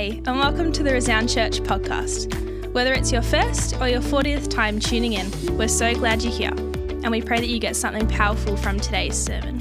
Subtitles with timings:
[0.00, 2.72] And welcome to the Resound Church podcast.
[2.72, 6.54] Whether it's your first or your 40th time tuning in, we're so glad you're here,
[6.54, 9.58] and we pray that you get something powerful from today's sermon.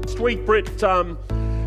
[0.00, 1.18] Last week, Britt um,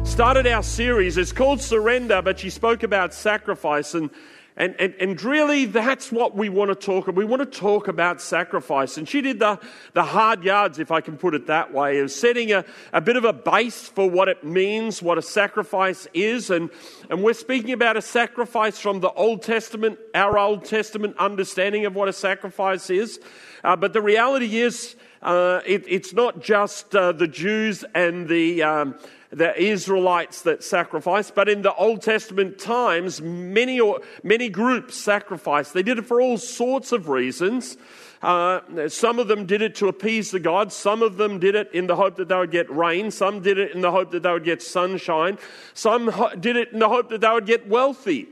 [0.04, 1.20] started our series.
[1.20, 3.94] It's called Surrender, but she spoke about sacrifice.
[3.94, 4.10] And
[4.58, 7.16] and, and, and really, that's what we want to talk about.
[7.16, 8.98] We want to talk about sacrifice.
[8.98, 9.60] And she did the,
[9.94, 13.18] the hard yards, if I can put it that way, of setting a, a bit
[13.18, 16.50] of a base for what it means, what a sacrifice is.
[16.50, 16.72] And,
[17.12, 21.94] and we're speaking about a sacrifice from the Old Testament, our Old Testament understanding of
[21.94, 23.20] what a sacrifice is.
[23.64, 28.64] Uh, but the reality is, uh, it, it's not just uh, the Jews and the.
[28.64, 28.96] Um,
[29.32, 33.82] the Israelites that sacrificed, but in the Old Testament times, many,
[34.24, 35.74] many groups sacrificed.
[35.74, 37.78] They did it for all sorts of reasons.
[38.22, 40.76] Uh, some of them did it to appease the gods.
[40.76, 43.12] Some of them did it in the hope that they would get rain.
[43.12, 45.38] Some did it in the hope that they would get sunshine.
[45.74, 48.28] Some did it in the hope that they would get wealthy.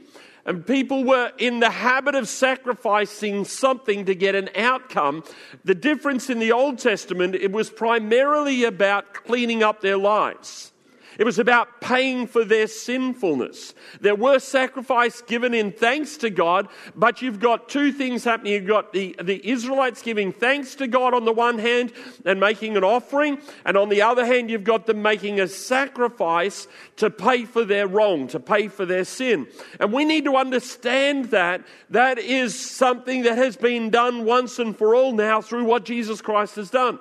[0.45, 5.23] And people were in the habit of sacrificing something to get an outcome.
[5.64, 10.72] The difference in the Old Testament, it was primarily about cleaning up their lives.
[11.17, 13.73] It was about paying for their sinfulness.
[14.02, 18.53] There were sacrifices given in thanks to God, but you've got two things happening.
[18.53, 21.93] You've got the, the Israelites giving thanks to God on the one hand
[22.25, 26.67] and making an offering, and on the other hand, you've got them making a sacrifice
[26.97, 29.47] to pay for their wrong, to pay for their sin.
[29.80, 34.77] And we need to understand that that is something that has been done once and
[34.77, 36.99] for all now through what Jesus Christ has done.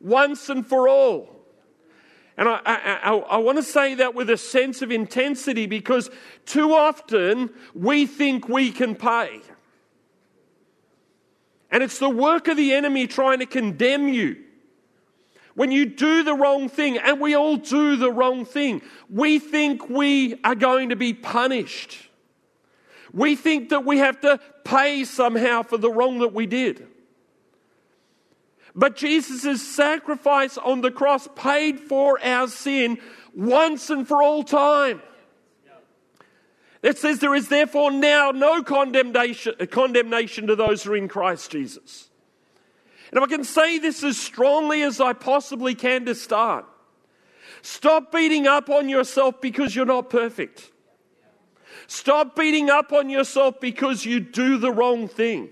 [0.00, 1.39] Once and for all.
[2.36, 6.10] And I, I, I, want to say that with a sense of intensity because
[6.46, 9.40] too often we think we can pay.
[11.70, 14.36] And it's the work of the enemy trying to condemn you.
[15.54, 19.88] When you do the wrong thing, and we all do the wrong thing, we think
[19.90, 22.08] we are going to be punished.
[23.12, 26.86] We think that we have to pay somehow for the wrong that we did.
[28.74, 32.98] But Jesus' sacrifice on the cross paid for our sin
[33.34, 35.02] once and for all time.
[36.82, 41.08] It says there is therefore now no condemnation, uh, condemnation to those who are in
[41.08, 42.08] Christ Jesus.
[43.10, 46.64] And if I can say this as strongly as I possibly can to start,
[47.60, 50.70] stop beating up on yourself because you're not perfect.
[51.86, 55.50] Stop beating up on yourself because you do the wrong thing.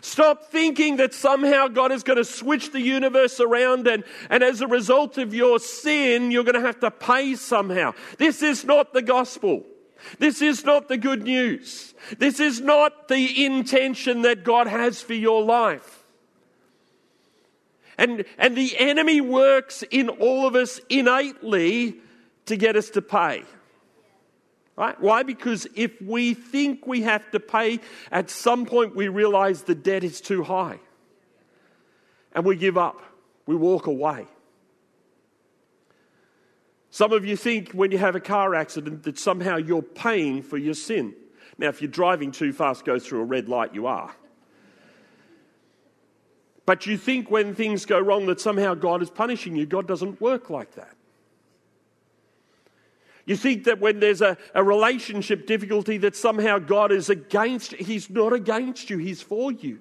[0.00, 4.60] Stop thinking that somehow God is going to switch the universe around and, and as
[4.60, 7.94] a result of your sin, you're going to have to pay somehow.
[8.18, 9.64] This is not the gospel.
[10.18, 11.94] This is not the good news.
[12.18, 16.04] This is not the intention that God has for your life.
[17.96, 21.96] And, and the enemy works in all of us innately
[22.46, 23.44] to get us to pay.
[24.76, 25.00] Right?
[25.00, 25.22] Why?
[25.22, 27.80] Because if we think we have to pay,
[28.10, 30.80] at some point we realize the debt is too high.
[32.32, 33.00] And we give up,
[33.46, 34.26] we walk away.
[36.90, 40.56] Some of you think when you have a car accident that somehow you're paying for
[40.56, 41.14] your sin.
[41.58, 44.14] Now, if you're driving too fast, go through a red light, you are.
[46.66, 49.66] But you think when things go wrong that somehow God is punishing you.
[49.66, 50.96] God doesn't work like that.
[53.26, 57.78] You think that when there's a, a relationship difficulty that somehow God is against, you.
[57.84, 59.80] He's not against you, He's for you.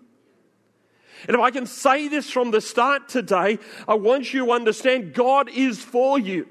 [1.27, 5.13] And if I can say this from the start today, I want you to understand
[5.13, 6.47] God is for you.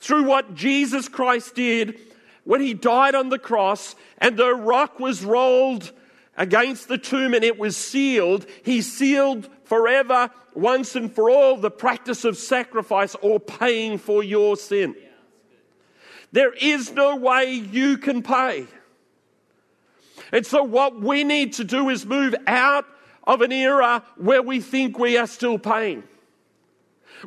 [0.00, 1.98] Through what Jesus Christ did
[2.44, 5.92] when He died on the cross and the rock was rolled
[6.36, 11.70] against the tomb and it was sealed, He sealed forever, once and for all, the
[11.70, 14.96] practice of sacrifice or paying for your sin.
[16.32, 18.66] There is no way you can pay.
[20.32, 22.86] And so, what we need to do is move out
[23.24, 26.02] of an era where we think we are still paying.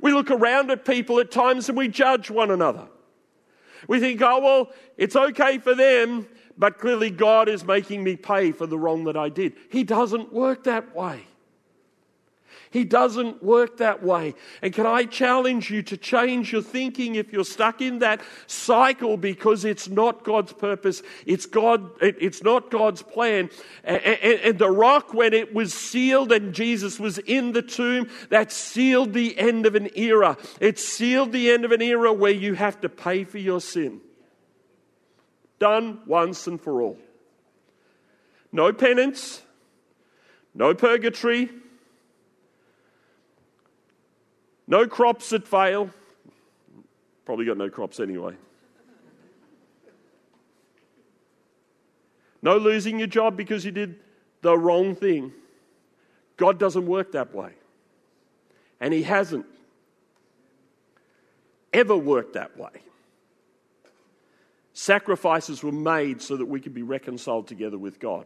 [0.01, 2.87] We look around at people at times and we judge one another.
[3.87, 6.27] We think, oh, well, it's okay for them,
[6.57, 9.53] but clearly God is making me pay for the wrong that I did.
[9.69, 11.25] He doesn't work that way.
[12.71, 14.35] He doesn't work that way.
[14.61, 19.17] And can I challenge you to change your thinking if you're stuck in that cycle
[19.17, 23.49] because it's not God's purpose, it's, God, it's not God's plan.
[23.83, 29.13] And the rock, when it was sealed and Jesus was in the tomb, that sealed
[29.13, 30.37] the end of an era.
[30.59, 34.01] It sealed the end of an era where you have to pay for your sin.
[35.59, 36.97] Done once and for all.
[38.51, 39.41] No penance,
[40.53, 41.49] no purgatory
[44.67, 45.89] no crops that fail.
[47.25, 48.35] Probably got no crops anyway.
[52.41, 53.99] No losing your job because you did
[54.41, 55.33] the wrong thing.
[56.37, 57.51] God doesn't work that way.
[58.79, 59.45] And He hasn't
[61.73, 62.69] ever worked that way.
[64.73, 68.25] Sacrifices were made so that we could be reconciled together with God.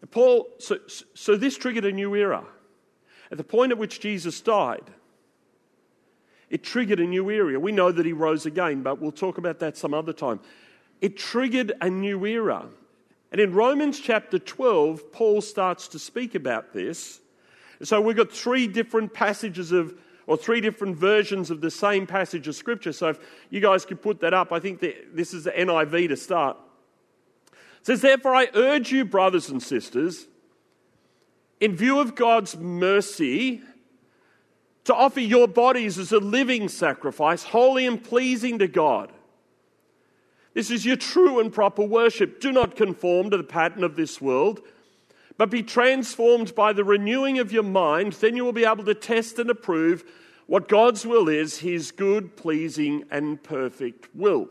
[0.00, 0.78] And Paul, so,
[1.14, 2.44] so this triggered a new era.
[3.30, 4.90] At the point at which Jesus died,
[6.50, 7.58] it triggered a new era.
[7.58, 10.40] We know that he rose again, but we'll talk about that some other time.
[11.00, 12.66] It triggered a new era.
[13.32, 17.20] And in Romans chapter 12, Paul starts to speak about this.
[17.82, 22.46] So we've got three different passages of, or three different versions of the same passage
[22.46, 22.92] of Scripture.
[22.92, 23.18] So if
[23.50, 24.80] you guys could put that up, I think
[25.12, 26.56] this is the NIV to start.
[27.80, 30.28] It says, Therefore, I urge you, brothers and sisters,
[31.60, 33.62] in view of God's mercy,
[34.84, 39.10] to offer your bodies as a living sacrifice, holy and pleasing to God.
[40.52, 42.40] This is your true and proper worship.
[42.40, 44.60] Do not conform to the pattern of this world,
[45.36, 48.12] but be transformed by the renewing of your mind.
[48.12, 50.04] Then you will be able to test and approve
[50.46, 54.48] what God's will is, his good, pleasing, and perfect will.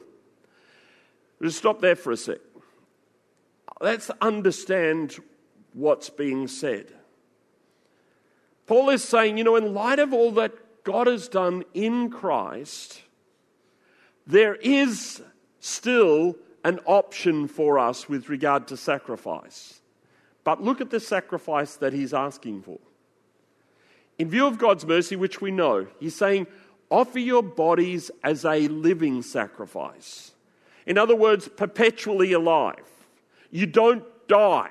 [1.41, 2.39] Just stop there for a sec.
[3.79, 5.17] Let's understand
[5.73, 6.87] what's being said.
[8.65, 13.01] Paul is saying, you know, in light of all that God has done in Christ,
[14.25, 15.21] there is
[15.59, 19.81] still an option for us with regard to sacrifice.
[20.43, 22.79] But look at the sacrifice that he's asking for.
[24.17, 26.47] In view of God's mercy, which we know, he's saying,
[26.89, 30.31] offer your bodies as a living sacrifice.
[30.85, 32.85] In other words, perpetually alive.
[33.51, 34.69] You don't die.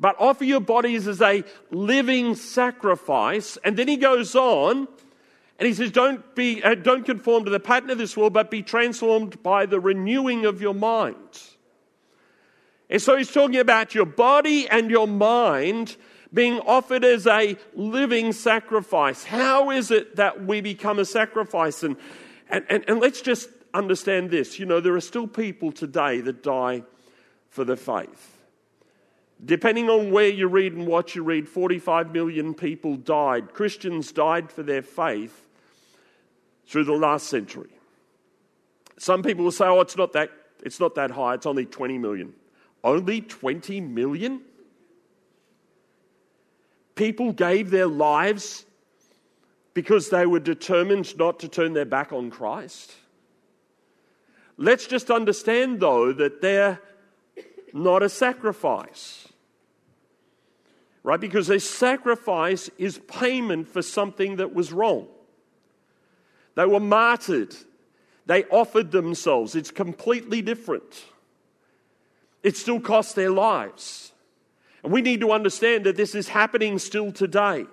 [0.00, 3.58] But offer your bodies as a living sacrifice.
[3.64, 4.86] And then he goes on
[5.58, 8.50] and he says, don't, be, uh, don't conform to the pattern of this world, but
[8.50, 11.16] be transformed by the renewing of your mind.
[12.88, 15.96] And so he's talking about your body and your mind
[16.32, 19.24] being offered as a living sacrifice.
[19.24, 21.82] How is it that we become a sacrifice?
[21.82, 21.96] And,
[22.48, 24.58] and, and, and let's just understand this.
[24.58, 26.84] You know, there are still people today that die
[27.50, 28.37] for the faith.
[29.44, 33.54] Depending on where you read and what you read, 45 million people died.
[33.54, 35.46] Christians died for their faith
[36.66, 37.70] through the last century.
[38.98, 40.30] Some people will say, oh, it's not that,
[40.64, 42.34] it's not that high, it's only 20 million.
[42.82, 44.40] Only 20 million?
[46.96, 48.64] People gave their lives
[49.72, 52.92] because they were determined not to turn their back on Christ.
[54.56, 56.80] Let's just understand, though, that they're
[57.72, 59.27] not a sacrifice.
[61.02, 61.20] Right?
[61.20, 65.08] Because a sacrifice is payment for something that was wrong.
[66.54, 67.54] They were martyred,
[68.26, 69.54] they offered themselves.
[69.54, 71.04] It's completely different.
[72.42, 74.12] It still cost their lives.
[74.82, 77.66] And we need to understand that this is happening still today.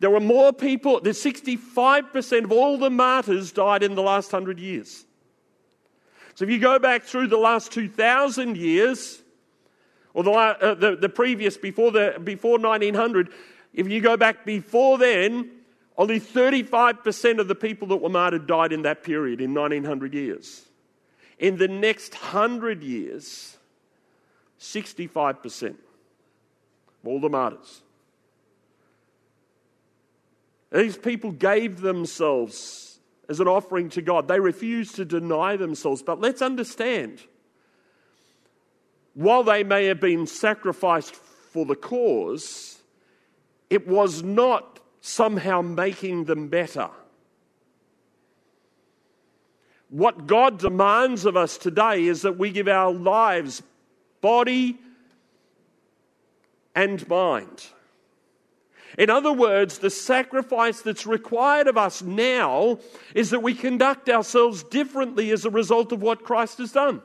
[0.00, 4.58] There were more people, there's 65% of all the martyrs died in the last hundred
[4.58, 5.04] years.
[6.34, 9.22] So if you go back through the last 2,000 years,
[10.16, 13.28] or the, uh, the, the previous, before, the, before 1900,
[13.74, 15.50] if you go back before then,
[15.98, 20.64] only 35% of the people that were martyred died in that period, in 1900 years.
[21.38, 23.58] In the next 100 years,
[24.58, 25.76] 65% of
[27.04, 27.82] all the martyrs.
[30.72, 34.28] These people gave themselves as an offering to God.
[34.28, 36.02] They refused to deny themselves.
[36.02, 37.20] But let's understand
[39.16, 42.78] while they may have been sacrificed for the cause,
[43.70, 46.90] it was not somehow making them better.
[49.88, 53.62] What God demands of us today is that we give our lives,
[54.20, 54.78] body,
[56.74, 57.68] and mind.
[58.98, 62.80] In other words, the sacrifice that's required of us now
[63.14, 67.00] is that we conduct ourselves differently as a result of what Christ has done.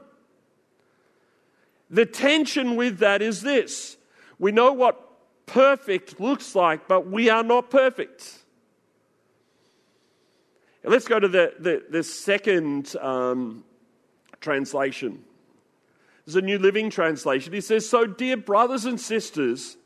[1.91, 3.97] The tension with that is this
[4.39, 4.99] we know what
[5.45, 8.39] perfect looks like, but we are not perfect.
[10.83, 13.63] Let's go to the, the, the second um,
[14.39, 15.23] translation.
[16.25, 17.53] There's a New Living Translation.
[17.53, 19.77] He says, So, dear brothers and sisters,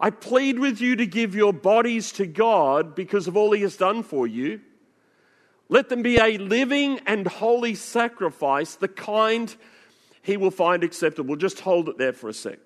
[0.00, 3.76] I plead with you to give your bodies to God because of all He has
[3.76, 4.62] done for you.
[5.68, 9.54] Let them be a living and holy sacrifice, the kind
[10.26, 11.36] He will find acceptable.
[11.36, 12.58] Just hold it there for a sec.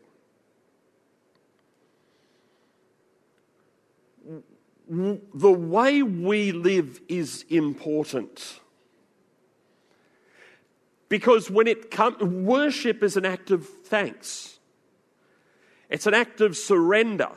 [4.89, 8.59] the way we live is important.
[11.11, 14.59] Because when it comes, worship is an act of thanks.
[15.91, 17.31] It's an act of surrender.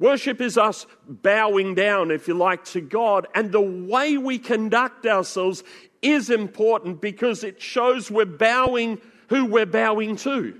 [0.00, 3.28] Worship is us bowing down, if you like, to God.
[3.34, 5.62] And the way we conduct ourselves
[6.02, 10.56] is important because it shows we're bowing who we're bowing to.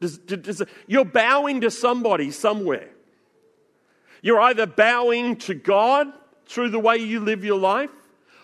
[0.00, 2.88] Does, does, you're bowing to somebody somewhere.
[4.22, 6.12] You're either bowing to God
[6.46, 7.90] through the way you live your life,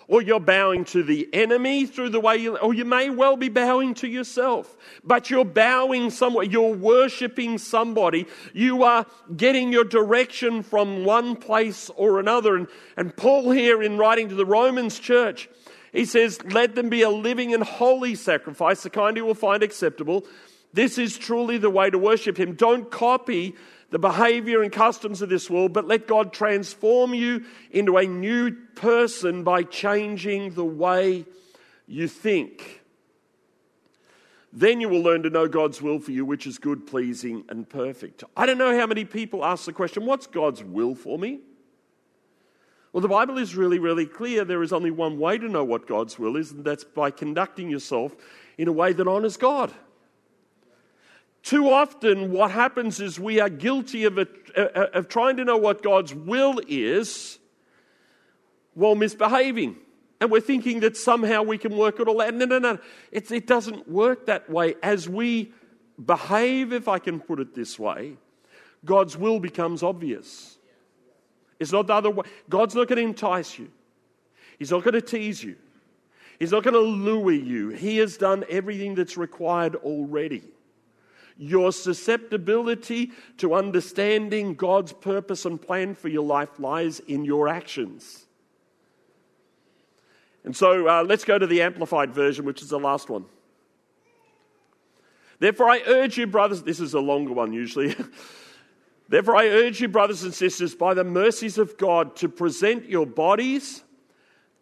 [0.09, 3.49] or you're bowing to the enemy through the way you, or you may well be
[3.49, 4.77] bowing to yourself.
[5.03, 9.07] But you're bowing somewhere, you're worshiping somebody, you are
[9.37, 12.57] getting your direction from one place or another.
[12.57, 15.49] And, and Paul, here in writing to the Romans church,
[15.93, 19.63] he says, Let them be a living and holy sacrifice, the kind you will find
[19.63, 20.27] acceptable.
[20.73, 22.55] This is truly the way to worship Him.
[22.57, 23.55] Don't copy
[23.95, 28.51] the behavior and customs of this world, but let God transform you into a new
[28.75, 31.25] person by changing the way
[31.87, 32.83] you think.
[34.53, 37.69] Then you will learn to know God's will for you, which is good, pleasing, and
[37.69, 38.25] perfect.
[38.37, 41.39] I don't know how many people ask the question, What's God's will for me?
[42.93, 44.45] Well, the Bible is really, really clear.
[44.45, 47.71] There is only one way to know what God's will is, and that's by conducting
[47.71, 48.17] yourself
[48.59, 49.73] in a way that honors God.
[51.45, 54.27] Too often, what happens is we are guilty of, a,
[54.97, 57.39] of trying to know what God's will is
[58.73, 59.77] while misbehaving.
[60.23, 62.33] And we're thinking that somehow we can work it all out.
[62.33, 62.79] No, no, no.
[63.13, 64.77] It, it doesn't work that way.
[64.83, 65.53] As we
[66.03, 68.17] behave, if I can put it this way,
[68.83, 70.57] God's will becomes obvious.
[71.61, 72.25] It's not the other way.
[72.49, 73.71] God's not going to entice you,
[74.59, 75.57] He's not going to tease you,
[76.39, 77.69] He's not going to lure you.
[77.69, 80.54] He has done everything that's required already.
[81.37, 88.27] Your susceptibility to understanding God's purpose and plan for your life lies in your actions.
[90.45, 93.25] And so uh, let's go to the Amplified version, which is the last one.
[95.39, 97.97] Therefore, I urge you, brothers, this is a longer one usually.
[99.09, 103.07] Therefore, I urge you, brothers and sisters, by the mercies of God, to present your
[103.07, 103.83] bodies,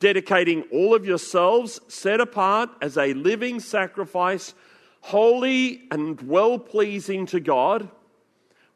[0.01, 4.55] dedicating all of yourselves, set apart as a living sacrifice
[5.03, 7.91] holy and well pleasing to God,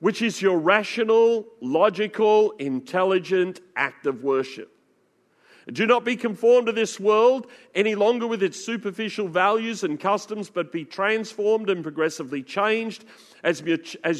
[0.00, 4.75] which is your rational, logical, intelligent act of worship.
[5.72, 10.48] Do not be conformed to this world any longer with its superficial values and customs,
[10.48, 13.04] but be transformed and progressively changed
[13.42, 13.62] as,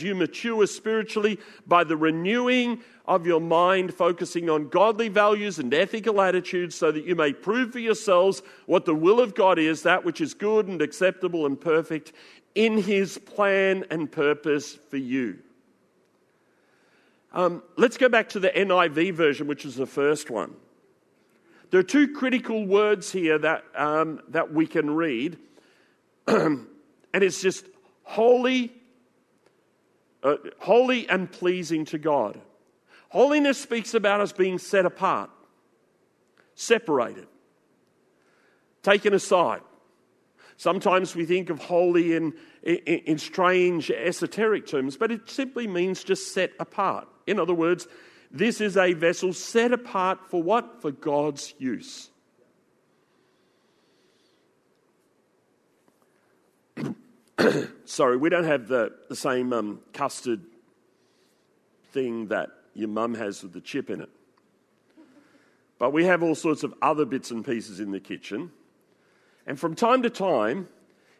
[0.03, 6.21] you mature spiritually by the renewing of your mind, focusing on godly values and ethical
[6.21, 10.05] attitudes, so that you may prove for yourselves what the will of God is, that
[10.05, 12.13] which is good and acceptable and perfect
[12.57, 15.39] in His plan and purpose for you.
[17.33, 20.55] Um, let's go back to the NIV version, which is the first one.
[21.71, 25.39] There are two critical words here that, um, that we can read,
[26.27, 26.67] and
[27.13, 27.67] it's just
[28.05, 28.73] holy,
[30.23, 32.41] uh, holy and pleasing to God.
[33.09, 35.31] Holiness speaks about us being set apart,
[36.55, 37.27] separated,
[38.83, 39.63] taken aside.
[40.57, 42.33] Sometimes we think of holy in,
[42.63, 47.07] in, in, strange esoteric terms, but it simply means just set apart.
[47.27, 47.87] In other words,
[48.39, 50.83] this is a vessel set apart for what?
[50.83, 52.11] For God's use.
[57.85, 60.41] Sorry, we don't have the, the same um, custard
[61.93, 64.11] thing that your mum has with the chip in it.
[65.79, 68.51] But we have all sorts of other bits and pieces in the kitchen.
[69.47, 70.69] And from time to time,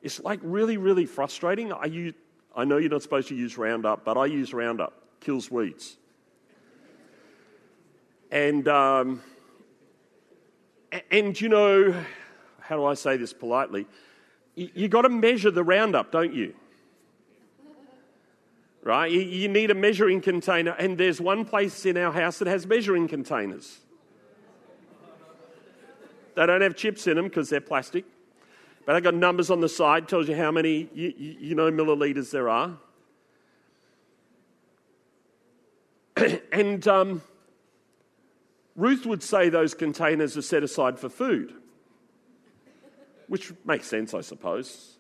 [0.03, 1.73] it's like really, really frustrating.
[1.73, 2.15] I, use,
[2.55, 5.97] I know you're not supposed to use Roundup, but I use Roundup, kills weeds.
[8.31, 9.23] And, um,
[11.11, 12.05] and you know,
[12.61, 13.87] how do I say this politely?
[14.55, 16.55] You, you got to measure the Roundup, don't you?
[18.87, 19.11] right?
[19.11, 22.69] You, you need a measuring container, and there's one place in our house that has
[22.69, 23.81] measuring containers.
[26.37, 28.05] They don't have chips in them because they're plastic,
[28.85, 32.31] but they've got numbers on the side, tells you how many you, you know milliliters
[32.31, 32.79] there are.
[36.53, 37.23] and um,
[38.77, 41.55] Ruth would say those containers are set aside for food,
[43.27, 44.97] which makes sense, I suppose.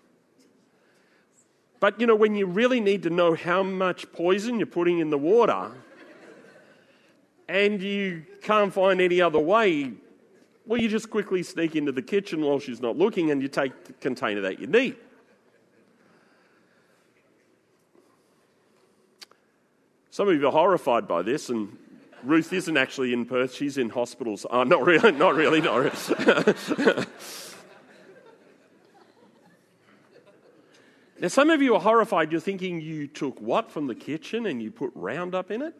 [1.78, 5.11] But you know, when you really need to know how much poison you're putting in
[5.11, 5.73] the water
[7.49, 9.92] and you can't find any other way,
[10.64, 13.85] well, you just quickly sneak into the kitchen while she's not looking and you take
[13.85, 14.97] the container that you need.
[20.11, 21.76] Some of you are horrified by this, and
[22.23, 24.46] Ruth isn't actually in Perth, she's in hospitals.
[24.50, 27.04] Oh, not really, not really, not really.
[31.18, 32.30] Now, some of you are horrified.
[32.30, 35.75] You're thinking you took what from the kitchen and you put Roundup in it?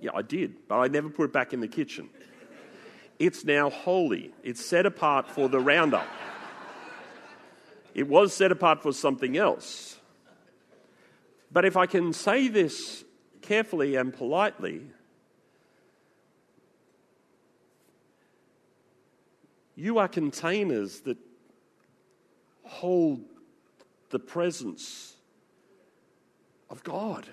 [0.00, 2.08] Yeah, I did, but I never put it back in the kitchen.
[3.18, 6.06] It's now holy, it's set apart for the Roundup.
[7.94, 9.98] It was set apart for something else.
[11.52, 13.04] But if I can say this
[13.42, 14.86] carefully and politely,
[19.76, 21.16] you are containers that
[22.64, 23.24] hold
[24.10, 25.16] the presence
[26.70, 27.26] of God.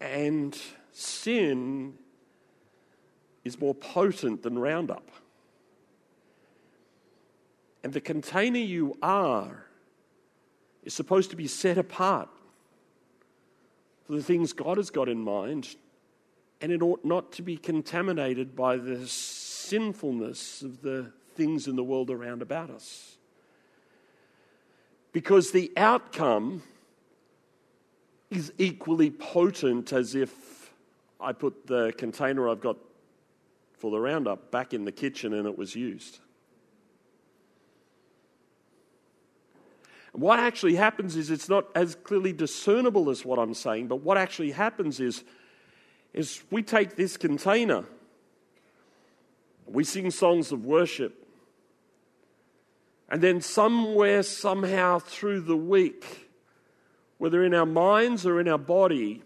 [0.00, 0.58] And
[0.92, 1.94] sin
[3.44, 5.08] is more potent than Roundup.
[7.82, 9.64] And the container you are
[10.84, 12.28] is supposed to be set apart
[14.06, 15.76] for the things God has got in mind,
[16.66, 21.84] and it ought not to be contaminated by the sinfulness of the things in the
[21.84, 23.18] world around about us.
[25.12, 26.64] Because the outcome
[28.32, 30.72] is equally potent as if
[31.20, 32.78] I put the container I've got
[33.78, 36.18] for the Roundup back in the kitchen and it was used.
[40.10, 44.18] What actually happens is it's not as clearly discernible as what I'm saying, but what
[44.18, 45.22] actually happens is,
[46.16, 47.84] is we take this container,
[49.66, 51.28] we sing songs of worship,
[53.08, 56.30] and then somewhere, somehow through the week,
[57.18, 59.22] whether in our minds or in our body,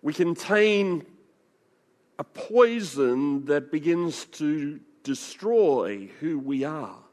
[0.00, 1.04] we contain
[2.18, 7.05] a poison that begins to destroy who we are.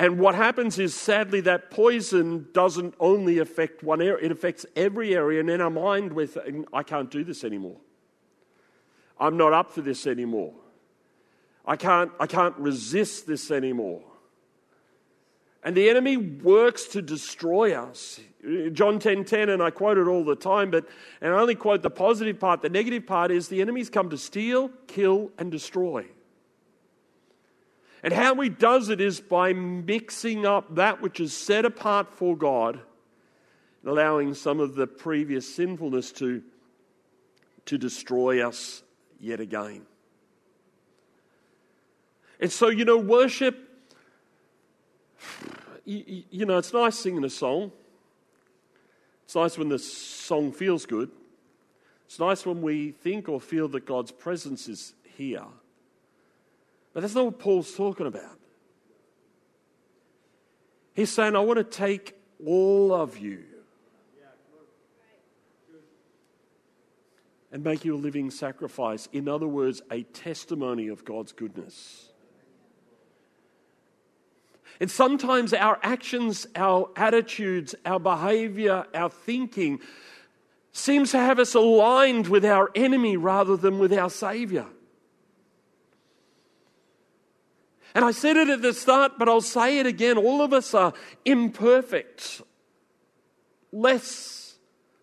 [0.00, 5.14] And what happens is, sadly, that poison doesn't only affect one area, it affects every
[5.14, 5.40] area.
[5.40, 6.38] And in our mind, with
[6.72, 7.76] I can't do this anymore.
[9.18, 10.54] I'm not up for this anymore.
[11.66, 14.02] I can't, I can't resist this anymore.
[15.62, 18.20] And the enemy works to destroy us.
[18.72, 20.88] John 10:10, 10, 10, and I quote it all the time, but
[21.20, 22.62] and I only quote the positive part.
[22.62, 26.06] The negative part is the enemy's come to steal, kill, and destroy.
[28.02, 32.36] And how he does it is by mixing up that which is set apart for
[32.36, 32.80] God
[33.82, 36.42] and allowing some of the previous sinfulness to,
[37.66, 38.82] to destroy us
[39.18, 39.82] yet again.
[42.40, 43.68] And so, you know, worship,
[45.84, 47.70] you, you, know, it's nice singing a song.
[49.24, 51.10] It's nice when the song feels good.
[52.06, 55.44] It's nice when we think or feel that God's presence is here.
[56.92, 58.38] But that's not what Paul's talking about.
[60.94, 63.44] He's saying, I want to take all of you
[67.52, 69.08] and make you a living sacrifice.
[69.12, 72.08] In other words, a testimony of God's goodness.
[74.80, 79.80] And sometimes our actions, our attitudes, our behavior, our thinking
[80.72, 84.66] seems to have us aligned with our enemy rather than with our Savior.
[87.94, 90.16] And I said it at the start, but I'll say it again.
[90.16, 90.92] All of us are
[91.24, 92.42] imperfect,
[93.72, 94.56] less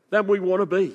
[0.09, 0.93] than we want to be.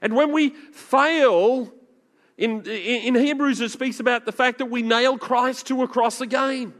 [0.00, 1.72] And when we fail,
[2.36, 6.20] in, in Hebrews, it speaks about the fact that we nail Christ to a cross
[6.20, 6.72] again.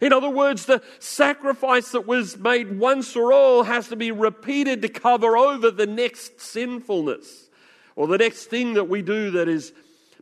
[0.00, 4.82] In other words, the sacrifice that was made once for all has to be repeated
[4.82, 7.48] to cover over the next sinfulness
[7.96, 9.72] or the next thing that we do that is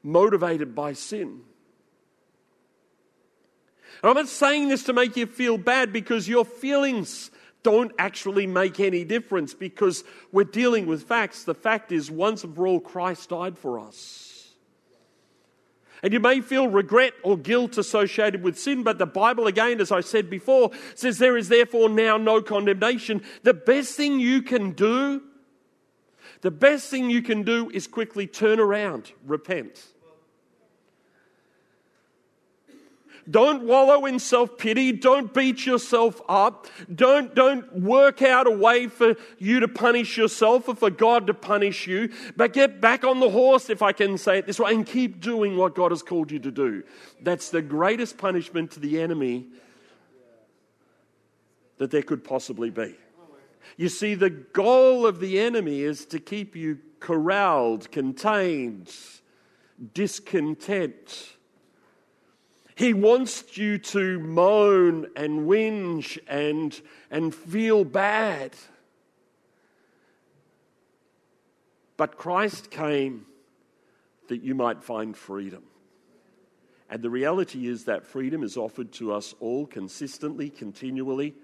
[0.08, 1.40] motivated by sin.
[4.02, 7.30] And I'm not saying this to make you feel bad because your feelings
[7.62, 11.44] don't actually make any difference because we're dealing with facts.
[11.44, 14.54] The fact is, once and for all, Christ died for us.
[16.02, 19.90] And you may feel regret or guilt associated with sin, but the Bible, again, as
[19.90, 23.22] I said before, says there is therefore now no condemnation.
[23.42, 25.22] The best thing you can do,
[26.42, 29.84] the best thing you can do is quickly turn around, repent.
[33.30, 34.92] Don't wallow in self pity.
[34.92, 36.66] Don't beat yourself up.
[36.94, 41.34] Don't, don't work out a way for you to punish yourself or for God to
[41.34, 42.10] punish you.
[42.36, 45.20] But get back on the horse, if I can say it this way, and keep
[45.20, 46.82] doing what God has called you to do.
[47.20, 49.48] That's the greatest punishment to the enemy
[51.76, 52.94] that there could possibly be.
[53.76, 58.90] You see, the goal of the enemy is to keep you corralled, contained,
[59.92, 61.37] discontent
[62.78, 68.52] he wants you to moan and whinge and, and feel bad.
[71.96, 73.26] But Christ came
[74.28, 75.64] that you might find freedom.
[76.88, 81.34] And the reality is that freedom is offered to us all consistently, continually,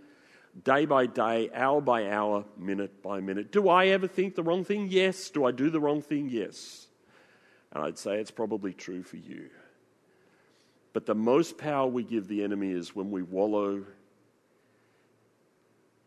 [0.62, 3.50] day by day, hour by hour, minute by minute.
[3.50, 4.86] Do I ever think the wrong thing?
[4.88, 5.30] Yes.
[5.30, 6.28] Do I do the wrong thing?
[6.30, 6.86] Yes.
[7.72, 9.50] And I'd say it's probably true for you.
[10.94, 13.82] But the most power we give the enemy is when we wallow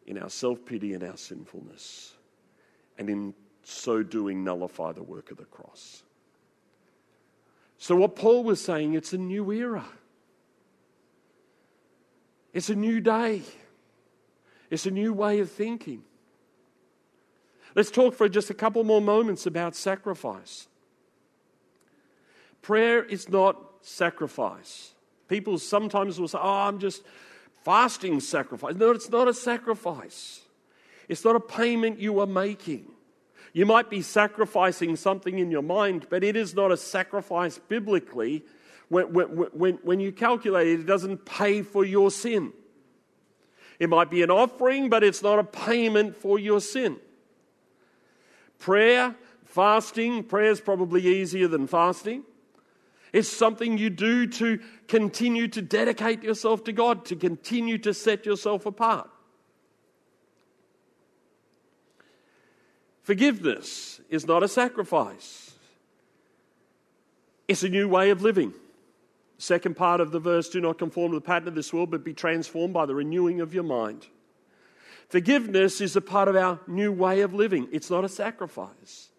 [0.08, 2.16] in our self pity and our sinfulness,
[2.98, 6.04] and in so doing, nullify the work of the cross.
[7.78, 9.86] So, what Paul was saying, it's a new era.
[12.54, 13.42] It's a new day.
[14.70, 16.04] It's a new way of thinking.
[17.76, 20.70] Let's talk for just a couple more moments about sacrifice.
[22.62, 24.94] Prayer is not sacrifice.
[25.28, 27.04] People sometimes will say, Oh, I'm just
[27.64, 28.76] fasting sacrifice.
[28.76, 30.42] No, it's not a sacrifice.
[31.08, 32.86] It's not a payment you are making.
[33.54, 38.44] You might be sacrificing something in your mind, but it is not a sacrifice biblically.
[38.90, 42.54] When, when, when, you calculate it, it doesn't pay for your sin.
[43.80, 46.98] It might be an offering, but it's not a payment for your sin.
[48.60, 49.16] Prayer,
[49.46, 52.24] fasting, prayer is probably easier than fasting.
[53.14, 58.26] It's something you do to continue to dedicate yourself to God, to continue to set
[58.26, 59.10] yourself apart.
[63.04, 65.54] Forgiveness is not a sacrifice,
[67.48, 68.54] it's a new way of living.
[69.40, 72.04] Second part of the verse do not conform to the pattern of this world, but
[72.04, 74.08] be transformed by the renewing of your mind.
[75.10, 79.10] Forgiveness is a part of our new way of living, it's not a sacrifice.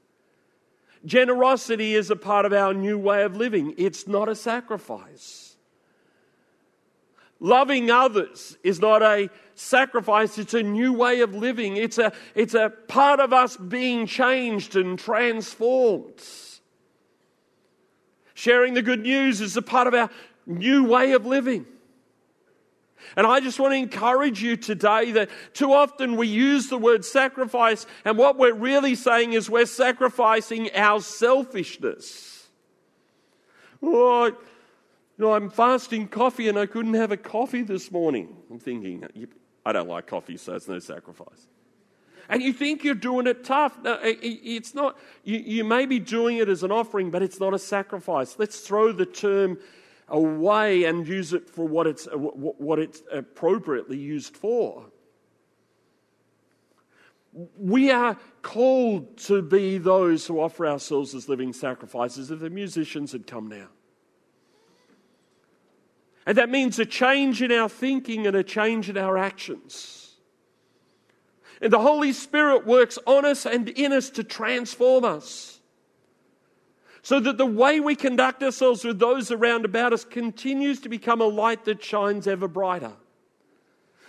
[1.08, 5.56] Generosity is a part of our new way of living, it's not a sacrifice.
[7.40, 11.76] Loving others is not a sacrifice, it's a new way of living.
[11.76, 16.20] It's a, it's a part of us being changed and transformed.
[18.34, 20.10] Sharing the good news is a part of our
[20.46, 21.64] new way of living.
[23.16, 27.04] And I just want to encourage you today that too often we use the word
[27.04, 32.48] sacrifice, and what we're really saying is we're sacrificing our selfishness.
[33.82, 34.36] Oh, you
[35.18, 38.36] know, I'm fasting coffee and I couldn't have a coffee this morning.
[38.50, 39.04] I'm thinking,
[39.64, 41.46] I don't like coffee, so it's no sacrifice.
[42.28, 43.78] And you think you're doing it tough.
[43.82, 44.98] No, it's not.
[45.24, 48.36] You, you may be doing it as an offering, but it's not a sacrifice.
[48.38, 49.58] Let's throw the term
[50.08, 54.86] away and use it for what it's, what it's appropriately used for.
[57.58, 62.30] We are called to be those who offer ourselves as living sacrifices.
[62.30, 63.68] If the musicians had come now.
[66.26, 70.16] And that means a change in our thinking and a change in our actions.
[71.60, 75.57] And the Holy Spirit works on us and in us to transform us.
[77.08, 81.22] So that the way we conduct ourselves with those around about us continues to become
[81.22, 82.92] a light that shines ever brighter.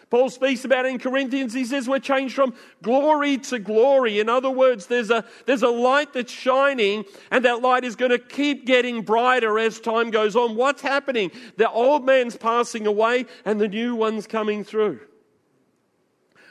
[0.09, 4.19] Paul speaks about in Corinthians, he says we're changed from glory to glory.
[4.19, 8.11] In other words, there's a, there's a light that's shining, and that light is going
[8.11, 10.57] to keep getting brighter as time goes on.
[10.57, 11.31] What's happening?
[11.55, 14.99] The old man's passing away, and the new one's coming through.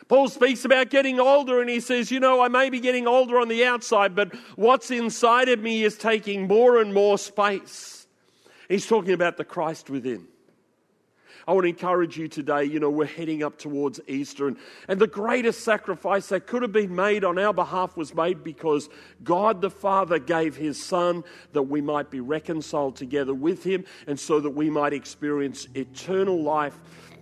[0.08, 3.38] Paul speaks about getting older, and he says, You know, I may be getting older
[3.38, 8.06] on the outside, but what's inside of me is taking more and more space.
[8.68, 10.26] He's talking about the Christ within.
[11.46, 12.64] I want to encourage you today.
[12.64, 16.72] You know, we're heading up towards Easter, and, and the greatest sacrifice that could have
[16.72, 18.90] been made on our behalf was made because
[19.24, 24.20] God the Father gave his Son that we might be reconciled together with him, and
[24.20, 26.78] so that we might experience eternal life.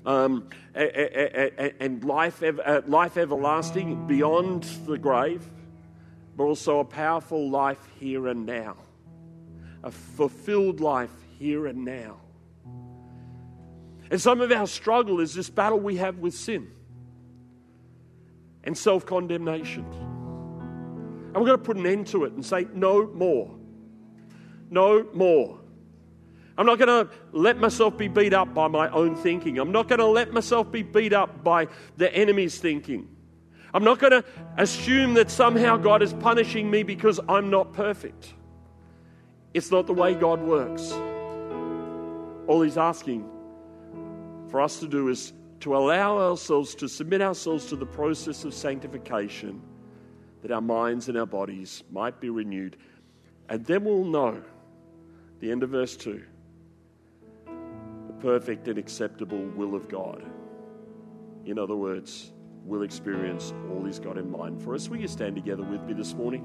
[0.07, 5.45] Um, and life, uh, life everlasting beyond the grave,
[6.37, 8.77] but also a powerful life here and now,
[9.83, 12.19] a fulfilled life here and now.
[14.11, 16.71] And some of our struggle is this battle we have with sin
[18.62, 19.85] and self condemnation.
[19.90, 23.55] And we're going to put an end to it and say, no more.
[24.71, 25.59] No more.
[26.59, 29.59] I'm not going to let myself be beat up by my own thinking.
[29.59, 33.09] I'm not going to let myself be beat up by the enemy's thinking.
[33.75, 34.25] I'm not going to
[34.57, 38.33] assume that somehow God is punishing me because I'm not perfect.
[39.53, 40.92] It's not the way God works.
[42.47, 43.29] All He's asking
[44.49, 48.55] for us to do is to allow ourselves to submit ourselves to the process of
[48.55, 49.61] sanctification,
[50.42, 52.77] that our minds and our bodies might be renewed.
[53.49, 54.42] And then we'll know,
[55.40, 56.23] the end of verse 2, the
[58.21, 60.25] perfect and acceptable will of God.
[61.45, 62.33] In other words,
[62.65, 64.89] we'll experience all He's got in mind for us.
[64.89, 66.43] Will you stand together with me this morning?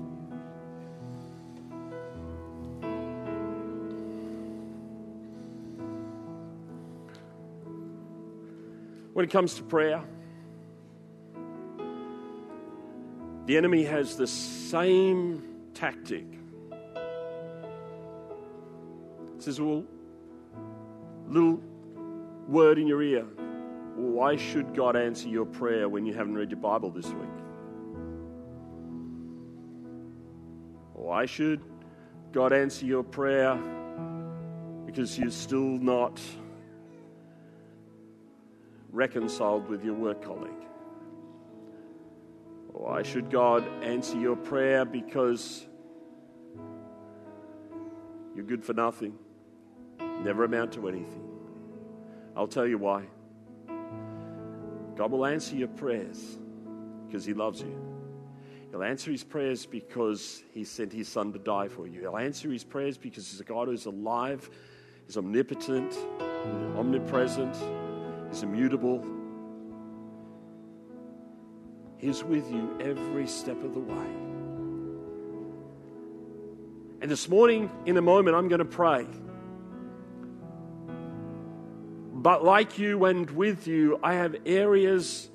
[9.13, 10.03] When it comes to prayer,
[13.45, 16.25] the enemy has the same tactic.
[19.35, 19.83] He says, Well,
[21.31, 21.61] little
[22.47, 23.25] word in your ear.
[23.95, 27.29] Why should God answer your prayer when you haven't read your Bible this week?
[30.93, 31.61] Why should
[32.33, 33.55] God answer your prayer
[34.85, 36.19] because you're still not
[38.91, 40.51] reconciled with your work colleague?
[42.73, 45.67] Why should God answer your prayer because
[48.35, 49.17] you're good for nothing,
[50.23, 51.27] never amount to anything?
[52.35, 53.03] I'll tell you why.
[54.95, 56.37] God will answer your prayers
[57.07, 57.91] because He loves you.
[58.69, 62.01] He'll answer His prayers because He sent His Son to die for you.
[62.01, 64.49] He'll answer His prayers because He's a God who's alive,
[65.07, 65.97] He's omnipotent,
[66.77, 67.55] omnipresent,
[68.29, 69.05] He's immutable.
[71.97, 74.07] He's with you every step of the way.
[77.01, 79.05] And this morning, in a moment, I'm going to pray.
[82.21, 85.27] But like you and with you, I have areas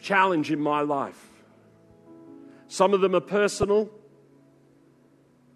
[0.00, 1.22] challenge in my life.
[2.68, 3.90] Some of them are personal,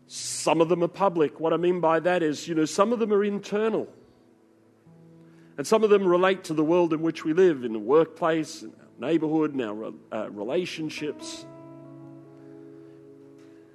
[0.07, 1.41] some of them are public.
[1.41, 3.89] What I mean by that is, you know, some of them are internal.
[5.57, 8.63] And some of them relate to the world in which we live, in the workplace,
[8.63, 11.47] in our neighborhood, in our uh, relationships.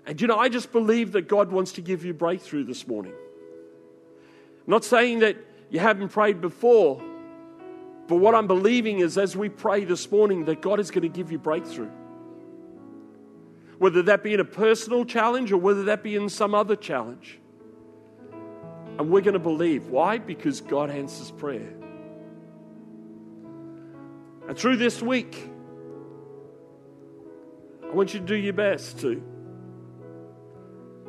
[0.06, 3.14] And you know, I just believe that God wants to give you breakthrough this morning.
[3.14, 5.38] I'm not saying that
[5.74, 7.02] you haven't prayed before.
[8.08, 11.10] But what I'm believing is as we pray this morning, that God is going to
[11.10, 11.90] give you breakthrough.
[13.80, 17.40] Whether that be in a personal challenge or whether that be in some other challenge.
[19.00, 19.88] And we're going to believe.
[19.88, 20.20] Why?
[20.20, 21.74] Because God answers prayer.
[24.48, 25.50] And through this week,
[27.82, 29.24] I want you to do your best to,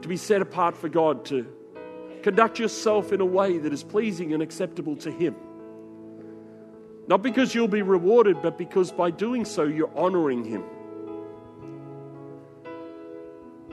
[0.01, 1.55] to be set apart for God, to
[2.25, 5.37] Conduct yourself in a way that is pleasing and acceptable to Him.
[7.07, 10.65] Not because you'll be rewarded, but because by doing so, you're honoring Him.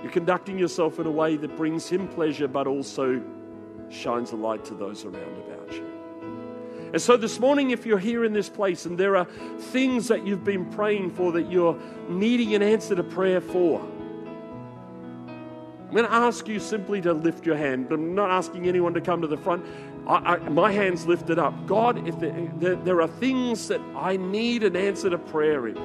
[0.04, 3.24] You're conducting yourself in a way that brings Him pleasure, but also
[3.90, 5.86] shines a light to those around about you.
[6.92, 9.28] And so this morning, if you're here in this place and there are
[9.60, 13.82] things that you've been praying for that you're needing an answer to prayer for,
[15.92, 17.92] I'm going to ask you simply to lift your hand.
[17.92, 19.66] I'm not asking anyone to come to the front.
[20.08, 21.68] I, I, my hand's lifted up.
[21.68, 25.76] God, if there, there, there are things that I need an answer to prayer in,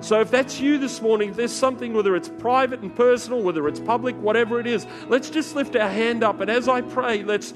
[0.00, 3.68] so if that's you this morning, if there's something, whether it's private and personal, whether
[3.68, 6.40] it's public, whatever it is, let's just lift our hand up.
[6.40, 7.52] And as I pray, let's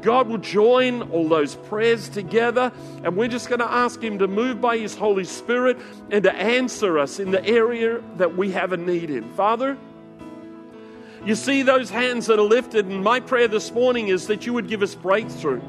[0.00, 2.72] God will join all those prayers together,
[3.04, 5.78] and we're just going to ask Him to move by His Holy Spirit
[6.10, 9.30] and to answer us in the area that we have a need in.
[9.34, 9.76] Father.
[11.24, 14.54] You see those hands that are lifted, and my prayer this morning is that you
[14.54, 15.60] would give us breakthrough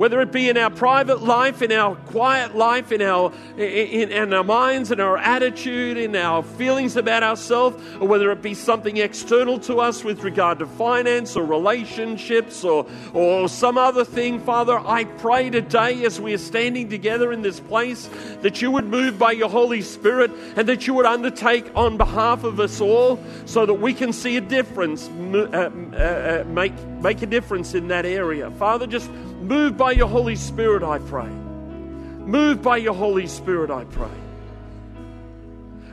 [0.00, 4.32] whether it be in our private life, in our quiet life, in our, in, in
[4.32, 8.96] our minds, in our attitude, in our feelings about ourselves, or whether it be something
[8.96, 14.78] external to us with regard to finance or relationships or, or some other thing, Father,
[14.78, 18.08] I pray today as we are standing together in this place
[18.40, 22.42] that you would move by your Holy Spirit and that you would undertake on behalf
[22.42, 27.22] of us all so that we can see a difference, uh, uh, uh, make, make
[27.22, 28.50] a difference in that area.
[28.52, 29.10] Father, just
[29.40, 31.28] Move by your Holy Spirit, I pray.
[31.28, 34.10] Move by your Holy Spirit, I pray.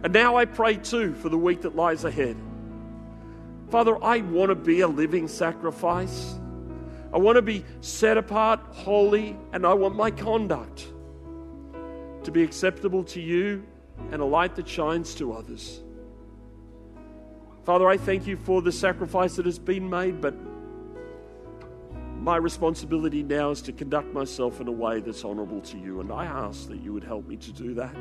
[0.03, 2.35] And now I pray too for the week that lies ahead.
[3.69, 6.35] Father, I want to be a living sacrifice.
[7.13, 10.87] I want to be set apart, holy, and I want my conduct
[12.23, 13.65] to be acceptable to you
[14.11, 15.81] and a light that shines to others.
[17.63, 20.35] Father, I thank you for the sacrifice that has been made, but
[22.27, 26.01] my responsibility now is to conduct myself in a way that's honorable to you.
[26.01, 27.95] And I ask that you would help me to do that,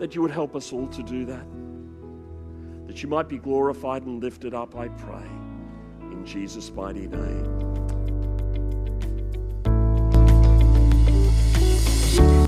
[0.00, 1.46] that you would help us all to do that,
[2.88, 5.28] that you might be glorified and lifted up, I pray,
[6.00, 7.60] in Jesus' mighty name.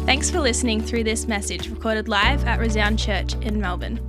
[0.04, 4.00] Thanks for listening through this message recorded live at Resound Church in Melbourne.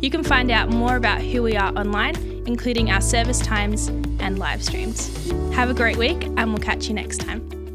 [0.00, 4.38] You can find out more about who we are online, including our service times and
[4.38, 5.10] live streams.
[5.56, 7.65] Have a great week, and we'll catch you next time.